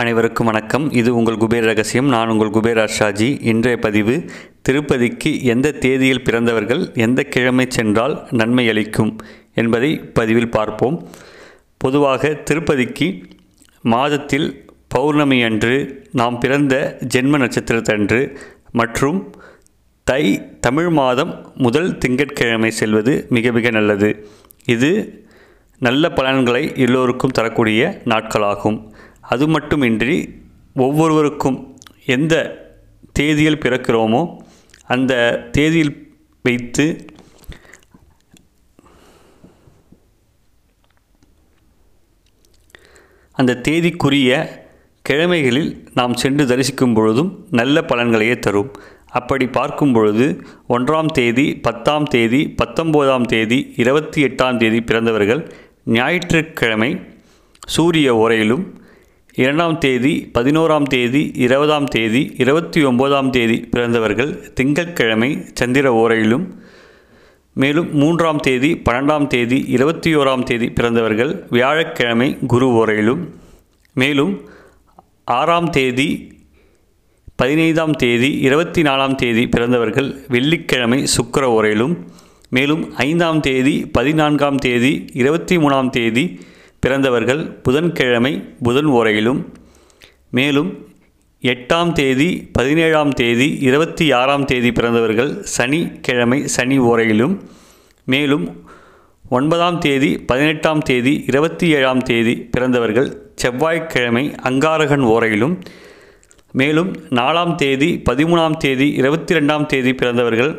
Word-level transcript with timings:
அனைவருக்கும் 0.00 0.46
வணக்கம். 0.46 0.84
இது 0.92 1.10
உங்கள் 1.16 1.36
குபேர் 1.36 1.64
ரகசியம். 1.64 2.08
நான் 2.08 2.28
உங்கள் 2.28 2.50
குபேர் 2.56 2.80
அர்ஷாஜி 2.82 3.38
இன்றைய 3.42 3.78
பதிவு 3.78 4.24
திருப்பதிக்கு 4.68 5.30
எந்த 5.42 5.72
தேதியில் 5.84 6.22
பிறந்தவர்கள் 6.22 6.82
எந்த 6.94 7.22
கிழமை 7.22 7.66
சென்றால் 7.68 8.14
நன்மை 8.30 8.68
அளிக்கும் 8.68 9.16
என்பதை 9.54 9.98
பதிவில் 10.18 10.48
பார்ப்போம். 10.48 11.08
பொதுவாக 11.76 12.30
திருப்பதிக்கு 12.50 13.08
மாதத்தில் 13.82 14.70
பௌர்ணமி 14.88 15.42
அன்று 15.42 16.06
நாம் 16.12 16.38
பிறந்த 16.38 16.98
ஜென்ம 17.14 17.40
நட்சத்திரத்தன்று 17.44 18.38
மற்றும் 18.72 19.34
தை 20.04 20.22
தமிழ் 20.60 20.88
மாதம் 20.88 21.52
முதல் 21.54 21.98
திங்கட்கிழமை 21.98 22.70
செல்வது 22.70 23.26
மிக 23.30 23.52
மிக 23.52 23.70
நல்லது. 23.70 24.12
இது 24.64 24.92
நல்ல 25.78 26.10
பலன்களை 26.10 26.72
எல்லோருக்கும் 26.76 27.30
தரக்கூடிய 27.30 28.00
நாட்களாகும். 28.04 28.78
அது 29.28 29.48
மட்டுமின்றி 29.48 30.16
ஒவ்வொருவருக்கும் 30.76 31.58
எந்த 32.06 32.34
தேதியில் 33.12 33.58
பிறக்கிறோமோ 33.58 34.22
அந்த 34.86 35.12
தேதியில் 35.52 35.94
வைத்து 36.42 36.86
அந்த 43.32 43.60
தேதிக்குரிய 43.68 44.30
கிழமைகளில் 45.04 45.70
நாம் 45.94 46.14
சென்று 46.14 46.46
தரிசிக்கும் 46.46 46.94
பொழுதும் 46.94 47.46
நல்ல 47.50 47.80
பலன்களையே 47.80 48.38
தரும். 48.38 48.70
அப்படி 49.08 49.46
பார்க்கும் 49.48 49.92
பொழுது 49.92 50.26
ஒன்றாம் 50.68 51.06
தேதி 51.06 51.56
பத்தாம் 51.56 52.04
தேதி 52.04 52.54
பத்தொம்போதாம் 52.62 53.26
தேதி 53.26 53.74
இருபத்தி 53.76 54.24
எட்டாம் 54.24 54.56
தேதி 54.56 54.80
பிறந்தவர்கள் 54.80 55.42
ஞாயிற்றுக்கிழமை 55.84 56.90
சூரிய 57.66 58.14
உரையிலும் 58.14 58.64
இரண்டாம் 59.34 59.76
தேதி 59.78 60.12
பதினோராம் 60.32 60.86
தேதி 60.86 61.20
இருபதாம் 61.36 61.88
தேதி 61.88 62.22
இருபத்தி 62.38 62.80
ஒம்போதாம் 62.82 63.28
தேதி 63.30 63.56
பிறந்தவர்கள் 63.70 64.30
திங்கட்கிழமை 64.54 65.28
சந்திர 65.52 65.92
ஓரையிலும் 65.94 66.46
மேலும் 67.56 67.90
மூன்றாம் 67.92 68.40
தேதி 68.40 68.70
பன்னெண்டாம் 68.86 69.26
தேதி 69.26 69.58
இருபத்தி 69.68 70.10
ஓராம் 70.16 70.44
தேதி 70.44 70.68
பிறந்தவர்கள் 70.70 71.32
வியாழக்கிழமை 71.50 72.28
குரு 72.46 72.68
ஓரையிலும் 72.72 73.22
மேலும் 73.96 74.34
ஆறாம் 75.32 75.70
தேதி 75.70 76.08
பதினைந்தாம் 77.36 77.96
தேதி 77.96 78.32
இருபத்தி 78.40 78.82
நாலாம் 78.82 79.16
தேதி 79.16 79.46
பிறந்தவர்கள் 79.48 80.10
வெள்ளிக்கிழமை 80.28 81.00
சுக்கர 81.14 81.46
ஓரையிலும் 81.50 81.94
மேலும் 82.52 82.84
ஐந்தாம் 83.02 83.40
தேதி 83.40 83.74
பதினான்காம் 83.92 84.58
தேதி 84.58 84.92
இருபத்தி 85.14 85.56
மூணாம் 85.58 85.90
தேதி 85.90 86.24
பிறந்தவர்கள் 86.82 87.42
புதன்கிழமை 87.62 88.32
புதன் 88.62 88.90
ஓரையிலும் 88.90 89.40
மேலும் 90.30 90.70
எட்டாம் 91.42 91.92
தேதி 91.92 92.28
பதினேழாம் 92.52 93.12
தேதி 93.14 93.48
இருபத்தி 93.60 94.06
ஆறாம் 94.12 94.44
தேதி 94.44 94.70
பிறந்தவர்கள் 94.70 95.30
சனிக்கிழமை 95.52 96.38
சனி 96.48 96.78
ஓரையிலும் 96.84 97.34
மேலும் 98.06 98.46
ஒன்பதாம் 99.24 99.78
தேதி 99.78 100.10
பதினெட்டாம் 100.26 100.82
தேதி 100.82 101.12
இருபத்தி 101.26 101.66
ஏழாம் 101.74 102.02
தேதி 102.02 102.34
பிறந்தவர்கள் 102.50 103.08
செவ்வாய்க்கிழமை 103.34 104.24
அங்காரகன் 104.42 105.04
ஓரையிலும் 105.08 105.54
மேலும் 106.54 106.90
நாலாம் 107.10 107.54
தேதி 107.54 107.90
பதிமூணாம் 108.08 108.56
தேதி 108.56 108.88
இருபத்தி 108.92 109.34
ரெண்டாம் 109.34 109.66
தேதி 109.66 109.92
பிறந்தவர்கள் 109.92 110.52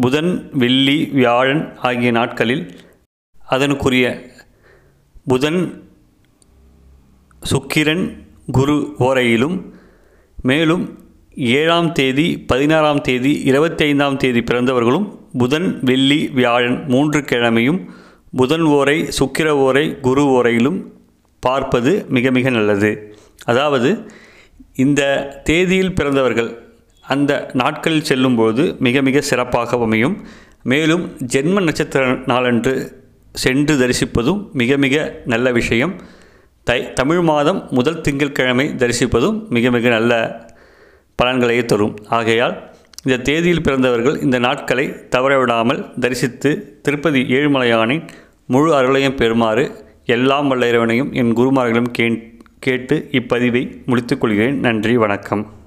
புதன் 0.00 0.32
வெள்ளி 0.54 0.98
வியாழன் 1.12 1.62
ஆகிய 1.82 2.10
நாட்களில் 2.10 2.64
அதனுக்குரிய 3.48 4.06
புதன் 5.26 5.82
சுக்கிரன் 7.42 8.24
குரு 8.52 8.94
ஓரையிலும் 8.98 9.74
மேலும் 10.42 10.98
ஏழாம் 11.34 11.92
தேதி 11.92 12.38
பதினாறாம் 12.38 13.00
தேதி 13.00 13.42
இருபத்தி 13.42 13.84
ஐந்தாம் 13.84 14.16
தேதி 14.16 14.40
பிறந்தவர்களும் 14.40 15.18
புதன் 15.38 15.78
வெள்ளி 15.82 16.28
வியாழன் 16.28 16.84
மூன்று 16.88 17.20
கிழமையும் 17.20 17.84
புதன் 18.36 18.62
ஓரை 18.62 19.08
சுக்கிர 19.18 19.50
ஓரை 19.50 20.00
குரு 20.00 20.24
ஓரையிலும் 20.24 20.92
பார்ப்பது 21.40 22.06
மிக 22.08 22.30
மிக 22.30 22.50
நல்லது. 22.50 23.14
அதாவது 23.44 24.10
இந்த 24.74 25.02
தேதியில் 25.44 25.94
பிறந்தவர்கள் 25.94 26.58
அந்த 27.00 27.50
நாட்களில் 27.52 28.04
செல்லும்போது 28.04 28.76
மிக 28.78 29.02
மிக 29.02 29.20
சிறப்பாக 29.20 29.76
அமையும். 29.76 30.26
மேலும் 30.62 31.16
ஜென்ம 31.32 31.62
நட்சத்திர 31.62 32.18
நாளன்று 32.26 32.99
சென்று 33.32 33.74
தரிசிப்பதும் 33.82 34.52
மிக 34.52 34.76
மிக 34.76 35.22
நல்ல 35.26 35.52
விஷயம். 35.52 35.94
தை 36.64 36.92
தமிழ் 36.92 37.20
மாதம் 37.20 37.68
முதல் 37.70 38.00
திங்கட்கிழமை 38.00 38.66
தரிசிப்பதும் 38.68 39.48
மிக 39.48 39.70
மிக 39.70 39.88
நல்ல 39.88 40.12
பலன்களையே 41.22 41.64
தரும். 41.64 41.96
ஆகையால் 42.08 42.68
இந்த 43.04 43.22
தேதியில் 43.22 43.62
பிறந்தவர்கள் 43.62 44.20
இந்த 44.20 44.38
நாட்களை 44.38 44.88
தவறவிடாமல் 44.88 45.98
தரிசித்து 45.98 46.78
திருப்பதி 46.82 47.22
ஏழுமலையானின் 47.22 48.08
முழு 48.46 48.74
அருளையும் 48.74 49.16
பெறுமாறு 49.16 49.70
எல்லாம் 50.04 50.48
வல்ல 50.48 50.68
இறைவனையும் 50.68 51.12
என் 51.12 51.36
குருமார்களும் 51.36 51.90
கேட்டு 52.58 53.08
இப்பதிவை 53.12 53.62
முடித்துக்கொள்கிறேன் 53.86 54.52
நன்றி 54.52 54.96
வணக்கம். 54.96 55.59